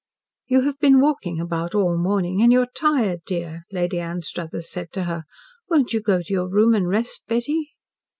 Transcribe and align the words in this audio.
"You 0.47 0.61
have 0.61 0.79
been 0.79 0.99
walking 0.99 1.39
about 1.39 1.75
all 1.75 1.95
morning, 1.95 2.41
and 2.41 2.51
you 2.51 2.61
are 2.61 2.67
tired, 2.75 3.19
dear," 3.23 3.65
Lady 3.71 3.99
Anstruthers 3.99 4.67
said 4.67 4.91
to 4.93 5.03
her. 5.03 5.25
"Won't 5.69 5.93
you 5.93 6.01
go 6.01 6.23
to 6.23 6.33
your 6.33 6.47
room 6.49 6.73
and 6.73 6.89
rest, 6.89 7.21
Betty?" 7.27 7.73